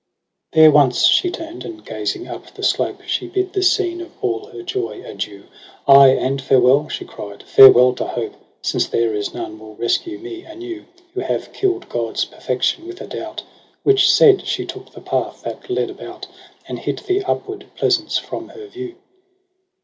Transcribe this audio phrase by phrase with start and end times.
[0.55, 4.09] 7 There once she turn'd, and gazing up the slope She bid the scene of
[4.19, 8.33] all her joy adieu;* Ay, and farewell,' she cried,' farewell to hope.
[8.63, 10.85] Since there is none will rescue me anew.
[11.13, 13.43] Who have kill'd God's perfection with a doubt.'
[13.83, 16.25] Which said, she took the path that led about.
[16.67, 18.95] And hid the upland pleasance from her view.